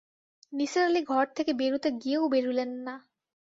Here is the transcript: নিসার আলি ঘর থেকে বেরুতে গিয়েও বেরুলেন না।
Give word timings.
নিসার 0.53 0.85
আলি 0.85 1.01
ঘর 1.03 1.25
থেকে 1.37 1.51
বেরুতে 1.53 1.89
গিয়েও 2.01 2.23
বেরুলেন 2.27 2.71
না। 2.85 2.95